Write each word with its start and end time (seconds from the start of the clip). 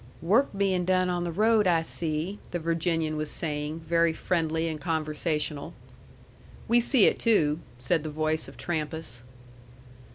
"Work 0.23 0.49
bein' 0.57 0.83
done 0.83 1.09
on 1.09 1.25
the 1.25 1.31
road, 1.31 1.67
I 1.67 1.83
see," 1.83 2.39
the 2.49 2.57
Virginian 2.57 3.17
was 3.17 3.29
saying, 3.29 3.81
very 3.81 4.13
friendly 4.13 4.67
and 4.67 4.81
conversational. 4.81 5.75
"We 6.67 6.79
see 6.79 7.05
it 7.05 7.19
too," 7.19 7.59
said 7.77 8.01
the 8.01 8.09
voice 8.09 8.47
of 8.47 8.57
Trampas. 8.57 9.23